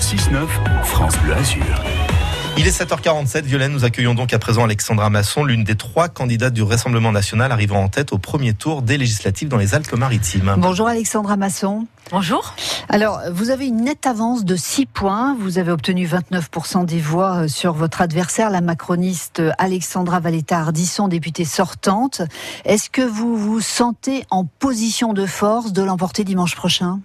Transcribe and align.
6-9, 0.00 0.46
France 0.82 1.14
Bleu 1.18 1.34
Azur. 1.34 1.62
Il 2.56 2.66
est 2.66 2.70
7h47, 2.70 3.42
Violaine, 3.42 3.70
nous 3.70 3.84
accueillons 3.84 4.14
donc 4.14 4.32
à 4.32 4.38
présent 4.38 4.64
Alexandra 4.64 5.10
Masson, 5.10 5.44
l'une 5.44 5.62
des 5.62 5.74
trois 5.74 6.08
candidates 6.08 6.54
du 6.54 6.62
Rassemblement 6.62 7.12
national 7.12 7.52
arrivant 7.52 7.82
en 7.82 7.88
tête 7.88 8.14
au 8.14 8.18
premier 8.18 8.54
tour 8.54 8.80
des 8.80 8.96
législatives 8.96 9.48
dans 9.48 9.58
les 9.58 9.74
Alpes-Maritimes. 9.74 10.54
Bonjour 10.56 10.88
Alexandra 10.88 11.36
Masson. 11.36 11.86
Bonjour. 12.10 12.54
Alors, 12.88 13.20
vous 13.30 13.50
avez 13.50 13.66
une 13.66 13.84
nette 13.84 14.06
avance 14.06 14.46
de 14.46 14.56
6 14.56 14.86
points. 14.86 15.36
Vous 15.38 15.58
avez 15.58 15.70
obtenu 15.70 16.06
29% 16.06 16.86
des 16.86 16.98
voix 16.98 17.42
euh, 17.42 17.48
sur 17.48 17.74
votre 17.74 18.00
adversaire, 18.00 18.48
la 18.48 18.62
macroniste 18.62 19.42
Alexandra 19.58 20.18
Valletta 20.18 20.60
Ardisson, 20.60 21.08
députée 21.08 21.44
sortante. 21.44 22.22
Est-ce 22.64 22.88
que 22.88 23.02
vous 23.02 23.36
vous 23.36 23.60
sentez 23.60 24.24
en 24.30 24.44
position 24.46 25.12
de 25.12 25.26
force 25.26 25.72
de 25.72 25.82
l'emporter 25.82 26.24
dimanche 26.24 26.56
prochain? 26.56 27.00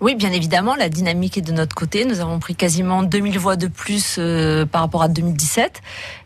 Oui, 0.00 0.14
bien 0.14 0.32
évidemment, 0.32 0.74
la 0.74 0.88
dynamique 0.88 1.38
est 1.38 1.42
de 1.42 1.52
notre 1.52 1.74
côté. 1.74 2.04
Nous 2.04 2.20
avons 2.20 2.38
pris 2.38 2.54
quasiment 2.54 3.02
2000 3.02 3.38
voix 3.38 3.56
de 3.56 3.68
plus 3.68 4.16
euh, 4.18 4.66
par 4.66 4.82
rapport 4.82 5.02
à 5.02 5.08
2017. 5.08 5.80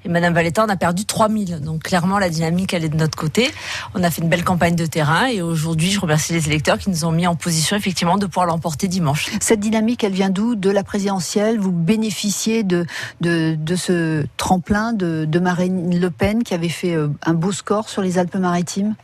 Et 0.04 0.08
Madame 0.08 0.34
Valletta 0.34 0.64
en 0.64 0.68
a 0.68 0.76
perdu 0.76 1.04
3000. 1.04 1.60
Donc 1.60 1.84
clairement, 1.84 2.18
la 2.18 2.28
dynamique, 2.28 2.72
elle 2.72 2.84
est 2.84 2.88
de 2.88 2.96
notre 2.96 3.16
côté. 3.16 3.50
On 3.94 4.02
a 4.02 4.10
fait 4.10 4.22
une 4.22 4.28
belle 4.28 4.44
campagne 4.44 4.74
de 4.74 4.86
terrain. 4.86 5.26
Et 5.26 5.42
aujourd'hui, 5.42 5.90
je 5.90 6.00
remercie 6.00 6.32
les 6.32 6.46
électeurs 6.48 6.78
qui 6.78 6.90
nous 6.90 7.04
ont 7.04 7.12
mis 7.12 7.26
en 7.26 7.36
position, 7.36 7.76
effectivement, 7.76 8.16
de 8.16 8.26
pouvoir 8.26 8.46
l'emporter 8.46 8.88
dimanche. 8.88 9.30
Cette 9.40 9.60
dynamique, 9.60 10.02
elle 10.02 10.12
vient 10.12 10.30
d'où? 10.30 10.54
De 10.54 10.70
la 10.70 10.82
présidentielle? 10.82 11.58
Vous 11.58 11.72
bénéficiez 11.72 12.62
de, 12.62 12.86
de, 13.20 13.76
ce 13.76 14.24
tremplin 14.36 14.92
de, 14.92 15.24
de 15.24 15.38
Marine 15.38 16.00
Le 16.00 16.10
Pen 16.10 16.42
qui 16.42 16.54
avait 16.54 16.68
fait 16.68 16.94
euh, 16.94 17.08
un 17.22 17.34
beau 17.34 17.52
score 17.52 17.88
sur 17.88 18.02
les 18.02 18.18
Alpes-Maritimes? 18.18 18.94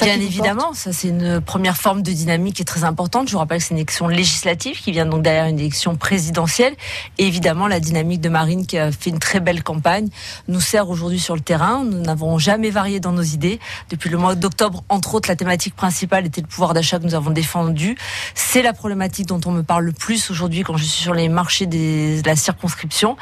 Bien 0.00 0.20
évidemment, 0.20 0.72
ça 0.72 0.92
c'est 0.92 1.08
une 1.08 1.42
première 1.42 1.76
forme 1.76 2.02
de 2.02 2.10
dynamique 2.10 2.56
qui 2.56 2.62
est 2.62 2.66
très 2.66 2.84
importante. 2.84 3.28
Je 3.28 3.32
vous 3.32 3.38
rappelle 3.38 3.58
que 3.58 3.64
c'est 3.64 3.74
une 3.74 3.78
élection 3.78 4.08
législative 4.08 4.80
qui 4.80 4.92
vient 4.92 5.04
donc 5.04 5.22
derrière 5.22 5.44
une 5.44 5.58
élection 5.58 5.96
présidentielle. 5.96 6.74
Et 7.18 7.26
évidemment, 7.26 7.66
la 7.66 7.80
dynamique 7.80 8.22
de 8.22 8.30
Marine 8.30 8.66
qui 8.66 8.78
a 8.78 8.90
fait 8.92 9.10
une 9.10 9.18
très 9.18 9.40
belle 9.40 9.62
campagne 9.62 10.08
nous 10.48 10.60
sert 10.60 10.88
aujourd'hui 10.88 11.20
sur 11.20 11.34
le 11.34 11.42
terrain. 11.42 11.84
Nous 11.84 12.00
n'avons 12.00 12.38
jamais 12.38 12.70
varié 12.70 12.98
dans 12.98 13.12
nos 13.12 13.22
idées. 13.22 13.60
Depuis 13.90 14.08
le 14.08 14.16
mois 14.16 14.34
d'octobre, 14.34 14.84
entre 14.88 15.14
autres, 15.14 15.28
la 15.28 15.36
thématique 15.36 15.76
principale 15.76 16.26
était 16.26 16.40
le 16.40 16.46
pouvoir 16.46 16.72
d'achat 16.72 16.98
que 16.98 17.04
nous 17.04 17.14
avons 17.14 17.30
défendu. 17.30 17.96
C'est 18.34 18.62
la 18.62 18.72
problématique 18.72 19.26
dont 19.26 19.40
on 19.44 19.50
me 19.50 19.62
parle 19.62 19.84
le 19.84 19.92
plus 19.92 20.30
aujourd'hui 20.30 20.62
quand 20.62 20.78
je 20.78 20.84
suis 20.84 21.02
sur 21.02 21.14
les 21.14 21.28
marchés 21.28 21.66
de 21.66 22.26
la 22.26 22.36
circonscription. 22.36 23.16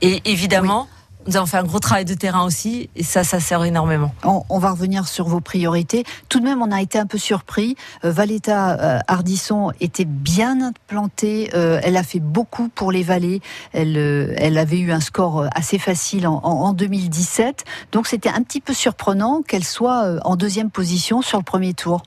Et 0.00 0.22
évidemment, 0.24 0.88
nous 1.26 1.36
avons 1.36 1.46
fait 1.46 1.58
un 1.58 1.64
gros 1.64 1.78
travail 1.78 2.04
de 2.04 2.14
terrain 2.14 2.44
aussi, 2.44 2.88
et 2.96 3.02
ça, 3.02 3.24
ça 3.24 3.40
sert 3.40 3.62
énormément. 3.64 4.14
On, 4.24 4.58
va 4.58 4.70
revenir 4.70 5.06
sur 5.06 5.26
vos 5.28 5.40
priorités. 5.40 6.04
Tout 6.28 6.40
de 6.40 6.44
même, 6.44 6.62
on 6.62 6.72
a 6.72 6.80
été 6.80 6.98
un 6.98 7.06
peu 7.06 7.18
surpris. 7.18 7.76
Euh, 8.04 8.10
Valetta 8.10 8.78
euh, 8.80 8.98
Ardisson 9.06 9.72
était 9.80 10.04
bien 10.04 10.60
implantée. 10.60 11.50
Euh, 11.54 11.80
elle 11.82 11.96
a 11.96 12.02
fait 12.02 12.20
beaucoup 12.20 12.68
pour 12.68 12.92
les 12.92 13.02
vallées. 13.02 13.40
Elle, 13.72 13.96
elle 14.36 14.58
avait 14.58 14.78
eu 14.78 14.92
un 14.92 15.00
score 15.00 15.46
assez 15.54 15.78
facile 15.78 16.26
en 16.26 16.72
2017. 16.72 17.64
Donc, 17.92 18.06
c'était 18.06 18.28
un 18.28 18.42
petit 18.42 18.60
peu 18.60 18.74
surprenant 18.74 19.42
qu'elle 19.42 19.64
soit 19.64 20.18
en 20.24 20.36
deuxième 20.36 20.70
position 20.70 21.22
sur 21.22 21.38
le 21.38 21.44
premier 21.44 21.74
tour. 21.74 22.02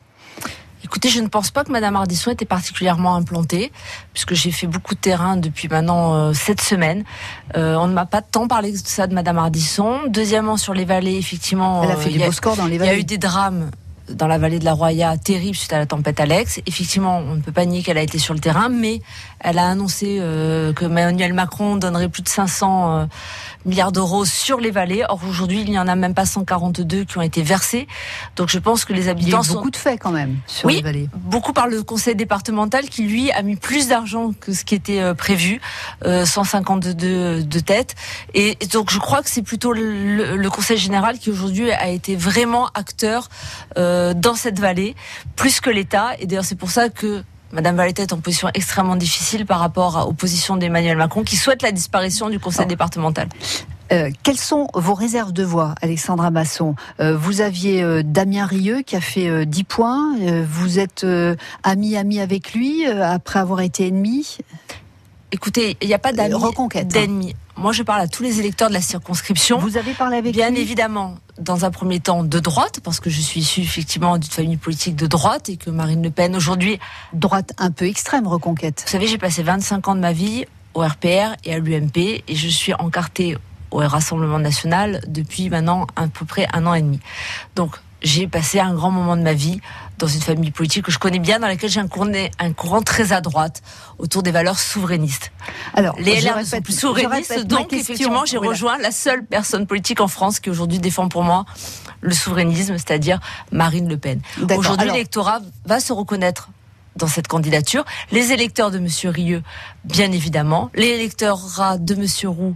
Écoutez, 0.83 1.09
je 1.09 1.21
ne 1.21 1.27
pense 1.27 1.49
pas 1.49 1.63
que 1.63 1.71
Madame 1.71 1.95
Ardisson 1.95 2.31
était 2.31 2.45
particulièrement 2.45 3.15
implantée, 3.15 3.71
puisque 4.13 4.33
j'ai 4.33 4.51
fait 4.51 4.67
beaucoup 4.67 4.95
de 4.95 4.99
terrain 4.99 5.37
depuis 5.37 5.67
maintenant 5.67 6.13
euh, 6.13 6.33
sept 6.33 6.61
semaines. 6.61 7.03
Euh, 7.55 7.75
on 7.75 7.87
ne 7.87 7.93
m'a 7.93 8.05
pas 8.05 8.21
tant 8.21 8.47
parlé 8.47 8.71
de 8.71 8.77
ça 8.77 9.07
de 9.07 9.13
Madame 9.13 9.37
Ardisson. 9.37 9.99
Deuxièmement, 10.07 10.57
sur 10.57 10.73
les 10.73 10.85
vallées, 10.85 11.15
effectivement, 11.15 11.83
elle 11.83 11.91
a 11.91 11.95
fait 11.95 12.09
euh, 12.09 12.17
des 12.17 12.25
beaux 12.25 12.31
scores 12.31 12.57
dans 12.57 12.65
les 12.65 12.77
vallées. 12.77 12.91
Il 12.91 12.95
y 12.95 12.97
a 12.97 12.99
eu 12.99 13.05
des 13.05 13.17
drames 13.17 13.69
dans 14.09 14.27
la 14.27 14.37
vallée 14.37 14.59
de 14.59 14.65
la 14.65 14.73
Roya 14.73 15.17
terrible 15.17 15.55
suite 15.55 15.73
à 15.73 15.79
la 15.79 15.85
tempête 15.85 16.19
Alex. 16.19 16.59
Effectivement, 16.65 17.19
on 17.19 17.35
ne 17.35 17.41
peut 17.41 17.51
pas 17.51 17.65
nier 17.65 17.83
qu'elle 17.83 17.97
a 17.97 18.01
été 18.01 18.17
sur 18.19 18.33
le 18.33 18.39
terrain, 18.39 18.69
mais 18.69 19.01
elle 19.39 19.57
a 19.57 19.67
annoncé 19.67 20.17
euh, 20.19 20.73
que 20.73 20.85
Emmanuel 20.85 21.33
Macron 21.33 21.75
donnerait 21.77 22.09
plus 22.09 22.23
de 22.23 22.29
500 22.29 22.99
euh, 23.01 23.05
milliards 23.65 23.91
d'euros 23.91 24.25
sur 24.25 24.59
les 24.59 24.71
vallées. 24.71 25.03
Or 25.09 25.19
aujourd'hui, 25.27 25.61
il 25.61 25.69
n'y 25.69 25.79
en 25.79 25.87
a 25.87 25.95
même 25.95 26.13
pas 26.13 26.25
142 26.25 27.05
qui 27.05 27.17
ont 27.17 27.21
été 27.21 27.41
versés. 27.41 27.87
Donc 28.35 28.49
je 28.49 28.59
pense 28.59 28.85
que 28.85 28.93
les 28.93 29.09
habitants 29.09 29.41
il 29.41 29.47
y 29.47 29.49
a 29.49 29.51
eu 29.51 29.55
beaucoup 29.55 29.71
de 29.71 29.77
faits 29.77 29.99
quand 29.99 30.11
même 30.11 30.37
sur 30.47 30.67
oui, 30.67 30.77
les 30.77 30.81
vallées. 30.81 31.09
Beaucoup 31.15 31.53
par 31.53 31.67
le 31.67 31.83
conseil 31.83 32.15
départemental 32.15 32.89
qui 32.89 33.03
lui 33.03 33.31
a 33.31 33.41
mis 33.41 33.55
plus 33.55 33.87
d'argent 33.87 34.31
que 34.39 34.53
ce 34.53 34.63
qui 34.65 34.75
était 34.75 34.99
euh, 34.99 35.13
prévu, 35.13 35.61
152 36.03 37.43
de 37.43 37.59
tête. 37.59 37.95
Et 38.33 38.57
donc 38.71 38.91
je 38.91 38.99
crois 38.99 39.21
que 39.21 39.29
c'est 39.29 39.41
plutôt 39.41 39.73
le, 39.73 40.35
le, 40.35 40.49
conseil 40.49 40.77
général 40.77 41.17
qui 41.17 41.29
aujourd'hui 41.29 41.71
a 41.71 41.89
été 41.89 42.15
vraiment 42.15 42.67
acteur. 42.73 43.29
Euh, 43.77 44.13
dans 44.13 44.35
cette 44.35 44.59
vallée, 44.59 44.95
plus 45.35 45.59
que 45.59 45.69
l'État. 45.69 46.11
Et 46.19 46.25
d'ailleurs, 46.25 46.45
c'est 46.45 46.55
pour 46.55 46.71
ça 46.71 46.89
que 46.89 47.23
Madame 47.53 47.75
Valletta 47.75 48.01
est 48.01 48.13
en 48.13 48.19
position 48.19 48.49
extrêmement 48.53 48.95
difficile 48.95 49.45
par 49.45 49.59
rapport 49.59 50.07
aux 50.09 50.13
positions 50.13 50.57
d'Emmanuel 50.57 50.97
Macron, 50.97 51.23
qui 51.23 51.35
souhaite 51.35 51.61
la 51.61 51.71
disparition 51.71 52.29
du 52.29 52.39
conseil 52.39 52.65
départemental. 52.65 53.29
Euh, 53.91 54.09
quelles 54.23 54.39
sont 54.39 54.67
vos 54.73 54.95
réserves 54.95 55.33
de 55.33 55.43
voix, 55.43 55.75
Alexandra 55.81 56.31
Masson? 56.31 56.75
Euh, 56.99 57.15
Vous 57.15 57.41
aviez 57.41 58.03
Damien 58.03 58.47
Rieu 58.47 58.81
qui 58.81 58.95
a 58.95 59.01
fait 59.01 59.45
10 59.45 59.63
points. 59.65 60.15
vous 60.49 60.79
êtes 60.79 61.05
ami-ami 61.61 62.19
avec 62.19 62.53
lui 62.53 62.85
après 62.87 63.39
avoir 63.39 63.61
été 63.61 63.87
ennemi? 63.87 64.39
Écoutez, 65.31 65.77
il 65.81 65.87
n'y 65.87 65.93
a 65.93 65.99
pas 65.99 66.09
hein. 66.09 66.83
d'ennemis. 66.85 67.35
Moi, 67.55 67.71
je 67.71 67.83
parle 67.83 68.01
à 68.01 68.07
tous 68.07 68.23
les 68.23 68.39
électeurs 68.39 68.69
de 68.69 68.73
la 68.73 68.81
circonscription. 68.81 69.59
Vous 69.59 69.77
avez 69.77 69.93
parlé 69.93 70.17
avec 70.17 70.33
Bien 70.33 70.55
évidemment, 70.55 71.15
dans 71.37 71.65
un 71.65 71.71
premier 71.71 71.99
temps, 71.99 72.23
de 72.23 72.39
droite, 72.39 72.79
parce 72.83 72.99
que 72.99 73.09
je 73.09 73.21
suis 73.21 73.41
issue 73.41 73.61
effectivement 73.61 74.17
d'une 74.17 74.31
famille 74.31 74.57
politique 74.57 74.95
de 74.95 75.05
droite 75.05 75.49
et 75.49 75.57
que 75.57 75.69
Marine 75.69 76.01
Le 76.01 76.09
Pen, 76.09 76.35
aujourd'hui... 76.35 76.79
Droite 77.13 77.53
un 77.59 77.71
peu 77.71 77.85
extrême, 77.85 78.27
Reconquête. 78.27 78.83
Vous 78.85 78.91
savez, 78.91 79.07
j'ai 79.07 79.19
passé 79.19 79.43
25 79.43 79.87
ans 79.87 79.95
de 79.95 79.99
ma 79.99 80.13
vie 80.13 80.45
au 80.73 80.81
RPR 80.81 81.35
et 81.43 81.53
à 81.53 81.59
l'UMP 81.59 81.97
et 81.97 82.35
je 82.35 82.47
suis 82.47 82.73
encartée 82.73 83.37
au 83.69 83.77
Rassemblement 83.77 84.39
National 84.39 85.01
depuis 85.07 85.49
maintenant 85.49 85.87
à 85.95 86.07
peu 86.07 86.25
près 86.25 86.47
un 86.53 86.65
an 86.65 86.73
et 86.73 86.81
demi. 86.81 86.99
Donc, 87.55 87.77
j'ai 88.03 88.27
passé 88.27 88.59
un 88.59 88.73
grand 88.73 88.91
moment 88.91 89.17
de 89.17 89.21
ma 89.21 89.33
vie 89.33 89.61
dans 89.97 90.07
une 90.07 90.21
famille 90.21 90.51
politique 90.51 90.85
que 90.85 90.91
je 90.91 90.99
connais 90.99 91.19
bien, 91.19 91.39
dans 91.39 91.47
laquelle 91.47 91.69
j'ai 91.69 91.79
un 91.79 91.87
courant, 91.87 92.11
un 92.39 92.53
courant 92.53 92.81
très 92.81 93.13
à 93.13 93.21
droite 93.21 93.61
autour 93.97 94.23
des 94.23 94.31
valeurs 94.31 94.59
souverainistes. 94.59 95.31
Alors, 95.73 95.95
les 95.99 96.19
LR 96.19 96.45
sont 96.45 96.61
plus 96.61 96.77
souverainistes, 96.77 97.45
donc 97.45 97.71
effectivement, 97.73 98.25
j'ai 98.25 98.37
rejoint 98.37 98.77
la 98.77 98.91
seule 98.91 99.25
personne 99.25 99.65
politique 99.65 100.01
en 100.01 100.07
France 100.07 100.39
qui 100.39 100.49
aujourd'hui 100.49 100.79
défend 100.79 101.07
pour 101.07 101.23
moi 101.23 101.45
le 102.01 102.13
souverainisme, 102.13 102.73
c'est-à-dire 102.73 103.19
Marine 103.51 103.87
Le 103.87 103.97
Pen. 103.97 104.19
Aujourd'hui, 104.57 104.89
l'électorat 104.89 105.39
va 105.65 105.79
se 105.79 105.93
reconnaître 105.93 106.49
dans 106.95 107.07
cette 107.07 107.27
candidature. 107.27 107.85
Les 108.11 108.31
électeurs 108.31 108.71
de 108.71 108.77
M. 108.77 108.87
Rieux, 109.05 109.43
bien 109.85 110.11
évidemment. 110.11 110.69
Les 110.75 110.87
électeurs 110.87 111.39
de 111.79 111.93
M. 111.93 112.29
Roux 112.29 112.55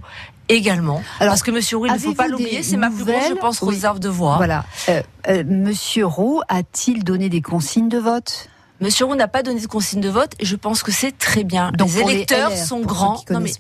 également. 0.50 1.02
Alors, 1.20 1.32
parce 1.32 1.44
que 1.44 1.52
Monsieur 1.52 1.78
Roux, 1.78 1.88
il 1.88 1.94
ne 1.94 1.98
faut 1.98 2.14
pas 2.14 2.28
l'oublier, 2.28 2.64
c'est 2.64 2.78
ma 2.78 2.90
plus 2.90 3.04
grosse, 3.04 3.30
je 3.30 3.34
pense, 3.34 3.62
réserve 3.64 4.00
de 4.00 4.10
voix. 4.10 4.38
Voilà. 4.38 4.66
Euh, 4.90 5.02
euh, 5.28 5.44
Monsieur 5.46 6.06
Roux 6.06 6.42
a-t-il 6.48 7.04
donné 7.04 7.30
des 7.30 7.42
consignes 7.42 7.90
de 7.90 7.98
vote? 7.98 8.50
Monsieur 8.80 9.06
Roux 9.06 9.16
n'a 9.16 9.28
pas 9.28 9.42
donné 9.42 9.60
de 9.60 9.66
consigne 9.66 10.02
de 10.02 10.10
vote 10.10 10.34
et 10.40 10.46
je 10.46 10.56
pense 10.56 10.84
que 10.84 10.92
c'est 10.92 11.18
très 11.18 11.44
bien. 11.44 11.72
les 11.80 12.00
électeurs 12.00 12.52
sont 12.52 12.82
grands. 12.82 13.24
Non 13.32 13.40
mais, 13.40 13.52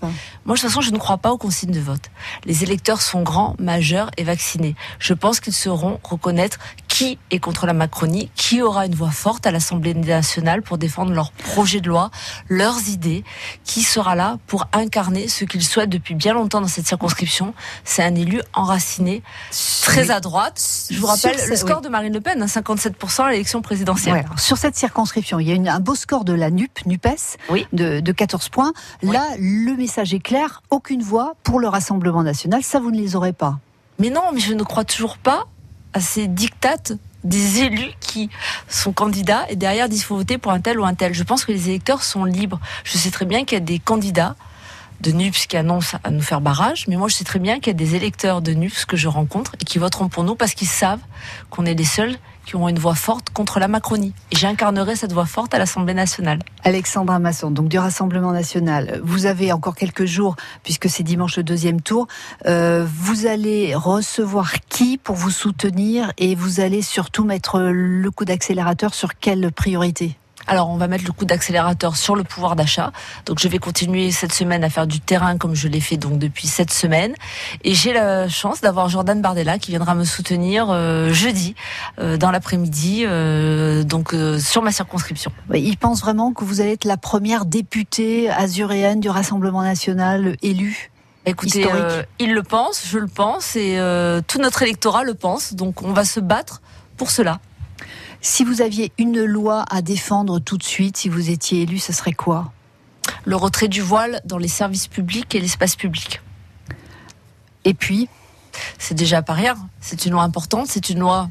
moi, 0.45 0.55
de 0.55 0.61
toute 0.61 0.69
façon, 0.69 0.81
je 0.81 0.91
ne 0.91 0.99
crois 0.99 1.17
pas 1.17 1.31
aux 1.31 1.39
consignes 1.39 1.71
de 1.71 1.79
vote. 1.79 2.11
Les 2.45 2.63
électeurs 2.63 3.01
sont 3.01 3.23
grands, 3.23 3.55
majeurs 3.57 4.11
et 4.17 4.23
vaccinés. 4.23 4.75
Je 4.99 5.13
pense 5.13 5.39
qu'ils 5.39 5.53
sauront 5.53 5.99
reconnaître 6.03 6.59
qui 6.97 7.19
est 7.29 7.37
contre 7.37 7.67
la 7.67 7.73
Macronie, 7.73 8.31
qui 8.33 8.63
aura 8.63 8.87
une 8.87 8.95
voix 8.95 9.11
forte 9.11 9.45
à 9.45 9.51
l'Assemblée 9.51 9.93
nationale 9.93 10.63
pour 10.63 10.79
défendre 10.79 11.11
leurs 11.11 11.31
projets 11.31 11.79
de 11.79 11.87
loi, 11.87 12.09
leurs 12.49 12.89
idées, 12.89 13.23
qui 13.65 13.83
sera 13.83 14.15
là 14.15 14.39
pour 14.47 14.67
incarner 14.73 15.27
ce 15.27 15.45
qu'ils 15.45 15.61
souhaitent 15.61 15.91
depuis 15.91 16.15
bien 16.15 16.33
longtemps 16.33 16.59
dans 16.59 16.67
cette 16.67 16.87
circonscription. 16.87 17.53
C'est 17.83 18.01
un 18.01 18.15
élu 18.15 18.41
enraciné, 18.51 19.21
très 19.83 20.09
à 20.09 20.19
droite. 20.19 20.59
Je 20.89 20.99
vous 20.99 21.05
rappelle 21.05 21.37
le 21.47 21.55
score 21.55 21.81
de 21.81 21.89
Marine 21.89 22.13
Le 22.13 22.19
Pen, 22.19 22.43
57% 22.43 23.25
à 23.25 23.29
l'élection 23.29 23.61
présidentielle. 23.61 24.25
sur 24.37 24.57
cette 24.57 24.75
circonscription, 24.75 25.39
il 25.39 25.47
y 25.47 25.51
a 25.51 25.53
une, 25.53 25.69
un 25.69 25.79
beau 25.79 25.93
score 25.93 26.25
de 26.25 26.33
la 26.33 26.49
NUP, 26.49 26.83
NUPES, 26.87 27.37
de, 27.73 27.99
de, 27.99 28.11
14 28.11 28.49
points. 28.49 28.73
Là, 29.03 29.23
le 29.37 29.75
message 29.75 30.15
est 30.15 30.19
clair, 30.19 30.63
aucune 30.71 31.03
voix 31.03 31.35
pour 31.43 31.59
le 31.59 31.67
Rassemblement 31.67 32.23
national. 32.23 32.63
Ça, 32.63 32.79
vous 32.79 32.89
ne 32.89 32.97
les 32.97 33.15
aurez 33.15 33.33
pas. 33.33 33.59
Mais 33.99 34.09
non, 34.09 34.31
mais 34.33 34.39
je 34.39 34.53
ne 34.53 34.63
crois 34.63 34.83
toujours 34.83 35.19
pas 35.19 35.45
à 35.93 36.01
ces 36.01 36.27
dictates 36.27 36.93
des 37.23 37.61
élus 37.61 37.91
qui 37.99 38.29
sont 38.67 38.93
candidats 38.93 39.45
et 39.49 39.55
derrière 39.55 39.89
disent 39.89 40.03
faut 40.03 40.15
voter 40.15 40.37
pour 40.37 40.51
un 40.51 40.59
tel 40.59 40.79
ou 40.79 40.85
un 40.85 40.93
tel. 40.93 41.13
Je 41.13 41.23
pense 41.23 41.45
que 41.45 41.51
les 41.51 41.69
électeurs 41.69 42.03
sont 42.03 42.23
libres. 42.23 42.59
Je 42.83 42.97
sais 42.97 43.11
très 43.11 43.25
bien 43.25 43.43
qu'il 43.43 43.57
y 43.57 43.61
a 43.61 43.65
des 43.65 43.79
candidats 43.79 44.35
de 45.01 45.11
NUPS 45.11 45.45
qui 45.47 45.57
annoncent 45.57 45.97
à 46.03 46.09
nous 46.09 46.21
faire 46.21 46.41
barrage, 46.41 46.87
mais 46.87 46.95
moi 46.95 47.07
je 47.07 47.15
sais 47.15 47.23
très 47.23 47.39
bien 47.39 47.59
qu'il 47.59 47.67
y 47.67 47.75
a 47.75 47.77
des 47.77 47.95
électeurs 47.95 48.41
de 48.41 48.53
NUPS 48.53 48.85
que 48.85 48.97
je 48.97 49.07
rencontre 49.07 49.53
et 49.61 49.65
qui 49.65 49.77
voteront 49.77 50.09
pour 50.09 50.23
nous 50.23 50.35
parce 50.35 50.53
qu'ils 50.53 50.67
savent 50.67 51.01
qu'on 51.49 51.65
est 51.65 51.75
les 51.75 51.85
seuls 51.85 52.17
qui 52.47 52.55
auront 52.55 52.69
une 52.69 52.79
voix 52.79 52.95
forte 52.95 53.29
contre 53.29 53.59
la 53.59 53.67
Macronie. 53.67 54.13
Et 54.31 54.37
j'incarnerai 54.37 54.95
cette 54.95 55.11
voix 55.11 55.25
forte 55.25 55.53
à 55.53 55.59
l'Assemblée 55.59 55.93
nationale. 55.93 56.39
Alexandra 56.63 57.19
Masson, 57.19 57.51
donc 57.51 57.67
du 57.67 57.77
Rassemblement 57.77 58.31
national. 58.31 59.01
Vous 59.03 59.25
avez 59.25 59.51
encore 59.51 59.75
quelques 59.75 60.05
jours, 60.05 60.37
puisque 60.63 60.89
c'est 60.89 61.03
dimanche 61.03 61.37
le 61.37 61.43
deuxième 61.43 61.81
tour. 61.81 62.07
Euh, 62.45 62.87
vous 62.87 63.27
allez 63.27 63.75
recevoir 63.75 64.53
qui 64.69 64.97
pour 64.97 65.15
vous 65.15 65.29
soutenir 65.29 66.13
et 66.17 66.35
vous 66.35 66.61
allez 66.61 66.81
surtout 66.81 67.25
mettre 67.25 67.59
le 67.59 68.09
coup 68.11 68.23
d'accélérateur 68.25 68.93
sur 68.93 69.19
quelle 69.19 69.51
priorité? 69.51 70.17
Alors, 70.47 70.69
on 70.69 70.77
va 70.77 70.87
mettre 70.87 71.05
le 71.05 71.11
coup 71.11 71.25
d'accélérateur 71.25 71.97
sur 71.97 72.15
le 72.15 72.23
pouvoir 72.23 72.55
d'achat. 72.55 72.91
Donc, 73.25 73.39
je 73.39 73.47
vais 73.47 73.57
continuer 73.57 74.11
cette 74.11 74.33
semaine 74.33 74.63
à 74.63 74.69
faire 74.69 74.87
du 74.87 74.99
terrain 74.99 75.37
comme 75.37 75.55
je 75.55 75.67
l'ai 75.67 75.81
fait 75.81 75.97
donc 75.97 76.19
depuis 76.19 76.47
cette 76.47 76.71
semaine. 76.71 77.13
Et 77.63 77.73
j'ai 77.73 77.93
la 77.93 78.29
chance 78.29 78.61
d'avoir 78.61 78.89
Jordan 78.89 79.21
Bardella 79.21 79.59
qui 79.59 79.71
viendra 79.71 79.95
me 79.95 80.03
soutenir 80.03 80.67
euh, 80.69 81.11
jeudi 81.11 81.55
euh, 81.99 82.17
dans 82.17 82.31
l'après-midi, 82.31 83.03
euh, 83.05 83.83
donc 83.83 84.13
euh, 84.13 84.39
sur 84.39 84.61
ma 84.61 84.71
circonscription. 84.71 85.31
Il 85.53 85.77
pense 85.77 86.01
vraiment 86.01 86.33
que 86.33 86.43
vous 86.43 86.61
allez 86.61 86.73
être 86.73 86.85
la 86.85 86.97
première 86.97 87.45
députée 87.45 88.29
azuréenne 88.29 88.99
du 88.99 89.09
Rassemblement 89.09 89.61
national 89.61 90.37
élue 90.41 90.91
Écoutez, 91.27 91.65
euh, 91.69 92.03
il 92.19 92.33
le 92.33 92.41
pense, 92.41 92.87
je 92.87 92.97
le 92.97 93.07
pense, 93.07 93.57
et 93.57 93.77
euh, 93.77 94.21
tout 94.25 94.39
notre 94.39 94.61
électorat 94.61 95.03
le 95.03 95.13
pense. 95.13 95.55
Donc, 95.55 95.81
on 95.83 95.91
va 95.91 96.05
se 96.05 96.21
battre 96.21 96.61
pour 96.95 97.11
cela. 97.11 97.41
Si 98.21 98.43
vous 98.43 98.61
aviez 98.61 98.91
une 98.97 99.23
loi 99.23 99.63
à 99.69 99.81
défendre 99.81 100.39
tout 100.39 100.57
de 100.57 100.63
suite, 100.63 100.97
si 100.97 101.09
vous 101.09 101.29
étiez 101.29 101.61
élu, 101.63 101.77
ce 101.79 101.93
serait 101.93 102.13
quoi? 102.13 102.51
Le 103.25 103.35
retrait 103.35 103.67
du 103.67 103.81
voile 103.81 104.21
dans 104.25 104.37
les 104.37 104.47
services 104.47 104.87
publics 104.87 105.33
et 105.35 105.39
l'espace 105.39 105.75
public. 105.75 106.21
Et 107.65 107.73
puis, 107.73 108.09
C'est 108.79 108.95
déjà 108.95 109.21
pas 109.21 109.33
rien. 109.33 109.55
C'est 109.81 110.05
une 110.07 110.13
loi 110.13 110.23
importante. 110.23 110.65
C'est 110.67 110.89
une 110.89 110.99
loi 110.99 111.29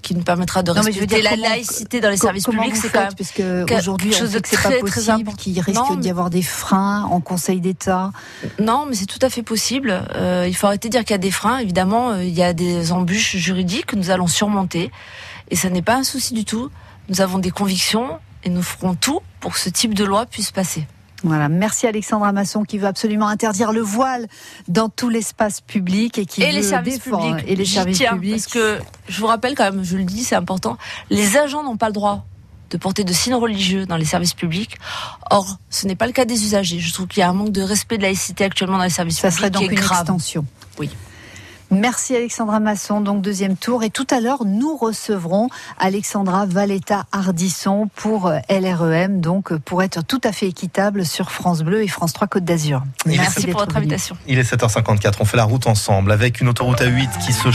qui 0.00 0.14
nous 0.14 0.22
permettra 0.22 0.62
de 0.62 0.72
Non, 0.72 0.82
mais 0.82 0.90
je 0.90 1.00
veux 1.00 1.06
dire, 1.06 1.22
la 1.22 1.30
comment- 1.30 1.42
laïcité 1.50 2.00
dans 2.00 2.08
les 2.08 2.16
services 2.16 2.44
publics. 2.46 2.74
C'est 2.76 2.88
quand 2.90 3.00
même 3.02 3.14
Parce 3.16 3.30
que 3.30 3.64
quelque 3.64 3.78
aujourd'hui, 3.78 4.10
on 4.14 4.18
chose 4.18 4.32
de 4.32 4.38
très, 4.38 4.80
pas 4.80 4.80
possible, 4.80 5.30
qu'il 5.36 5.60
risque 5.60 5.98
d'y 5.98 6.08
avoir 6.10 6.30
des 6.30 6.40
freins 6.42 7.04
en 7.04 7.20
Conseil 7.20 7.60
d'État. 7.60 8.10
Non, 8.58 8.86
mais 8.88 8.94
c'est 8.96 9.06
tout 9.06 9.18
à 9.20 9.28
fait 9.28 9.42
possible. 9.42 10.02
Euh, 10.14 10.46
il 10.48 10.54
faut 10.56 10.66
arrêter 10.66 10.88
de 10.88 10.92
dire 10.92 11.02
qu'il 11.02 11.12
y 11.12 11.14
a 11.14 11.18
des 11.18 11.30
freins. 11.30 11.58
Évidemment, 11.58 12.12
euh, 12.12 12.24
il 12.24 12.32
y 12.34 12.42
a 12.42 12.52
des 12.54 12.90
embûches 12.90 13.36
juridiques 13.36 13.86
que 13.86 13.96
nous 13.96 14.08
allons 14.10 14.26
surmonter. 14.26 14.90
Et 15.52 15.56
ça 15.56 15.68
n'est 15.68 15.82
pas 15.82 15.96
un 15.96 16.02
souci 16.02 16.32
du 16.34 16.44
tout. 16.44 16.70
Nous 17.10 17.20
avons 17.20 17.38
des 17.38 17.50
convictions 17.50 18.18
et 18.42 18.48
nous 18.48 18.62
ferons 18.62 18.94
tout 18.94 19.20
pour 19.38 19.52
que 19.52 19.60
ce 19.60 19.68
type 19.68 19.92
de 19.94 20.02
loi 20.02 20.24
puisse 20.26 20.50
passer. 20.50 20.86
Voilà, 21.24 21.48
merci 21.48 21.86
Alexandra 21.86 22.32
Masson 22.32 22.64
qui 22.64 22.78
veut 22.78 22.86
absolument 22.88 23.28
interdire 23.28 23.70
le 23.70 23.80
voile 23.82 24.26
dans 24.66 24.88
tout 24.88 25.08
l'espace 25.10 25.60
public 25.60 26.18
et 26.18 26.26
qui 26.26 26.42
et 26.42 26.46
veut 26.46 26.52
les 26.52 26.62
services 26.64 26.98
défendre- 27.04 27.36
publics. 27.36 27.44
et 27.48 27.54
les 27.54 27.64
services 27.64 27.98
tiens, 27.98 28.14
publics. 28.14 28.32
Parce 28.32 28.46
que 28.46 28.80
je 29.08 29.20
vous 29.20 29.26
rappelle 29.28 29.54
quand 29.54 29.64
même, 29.70 29.84
je 29.84 29.96
le 29.98 30.04
dis, 30.04 30.24
c'est 30.24 30.34
important. 30.34 30.78
Les 31.10 31.36
agents 31.36 31.62
n'ont 31.62 31.76
pas 31.76 31.86
le 31.88 31.92
droit 31.92 32.24
de 32.70 32.76
porter 32.78 33.04
de 33.04 33.12
signes 33.12 33.34
religieux 33.34 33.84
dans 33.86 33.96
les 33.98 34.04
services 34.06 34.34
publics. 34.34 34.78
Or, 35.30 35.58
ce 35.70 35.86
n'est 35.86 35.94
pas 35.94 36.06
le 36.06 36.12
cas 36.12 36.24
des 36.24 36.42
usagers. 36.44 36.80
Je 36.80 36.92
trouve 36.92 37.06
qu'il 37.06 37.20
y 37.20 37.22
a 37.22 37.28
un 37.28 37.34
manque 37.34 37.52
de 37.52 37.62
respect 37.62 37.98
de 37.98 38.02
laïcité 38.02 38.42
actuellement 38.44 38.78
dans 38.78 38.84
les 38.84 38.88
services 38.90 39.18
ça 39.20 39.28
publics 39.28 39.38
serait 39.38 39.50
donc 39.50 39.70
une 39.70 39.78
grave. 39.78 40.00
extension. 40.00 40.44
Oui. 40.78 40.88
Merci 41.72 42.14
Alexandra 42.14 42.60
Masson, 42.60 43.00
donc 43.00 43.22
deuxième 43.22 43.56
tour. 43.56 43.82
Et 43.82 43.88
tout 43.88 44.06
à 44.10 44.20
l'heure, 44.20 44.44
nous 44.44 44.76
recevrons 44.76 45.48
Alexandra 45.78 46.44
Valetta 46.44 47.06
Hardisson 47.12 47.88
pour 47.96 48.26
euh, 48.26 48.40
LREM, 48.50 49.22
donc 49.22 49.52
euh, 49.52 49.58
pour 49.58 49.82
être 49.82 50.04
tout 50.04 50.20
à 50.22 50.32
fait 50.32 50.46
équitable 50.46 51.06
sur 51.06 51.30
France 51.30 51.62
Bleu 51.62 51.82
et 51.82 51.88
France 51.88 52.12
3 52.12 52.28
Côte 52.28 52.44
d'Azur. 52.44 52.82
Merci 53.06 53.46
pour 53.46 53.60
votre 53.60 53.72
venu. 53.72 53.86
invitation. 53.86 54.18
Il 54.26 54.38
est 54.38 54.42
7h54, 54.42 55.14
on 55.20 55.24
fait 55.24 55.38
la 55.38 55.44
route 55.44 55.66
ensemble 55.66 56.12
avec 56.12 56.42
une 56.42 56.50
autoroute 56.50 56.82
A8 56.82 57.24
qui 57.24 57.32
se 57.32 57.48